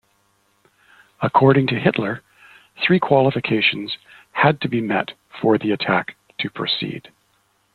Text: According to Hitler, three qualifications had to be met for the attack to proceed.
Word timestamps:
According 1.21 1.67
to 1.67 1.75
Hitler, 1.79 2.23
three 2.83 2.99
qualifications 2.99 3.99
had 4.31 4.59
to 4.61 4.67
be 4.67 4.81
met 4.81 5.11
for 5.39 5.59
the 5.59 5.69
attack 5.73 6.15
to 6.39 6.49
proceed. 6.49 7.09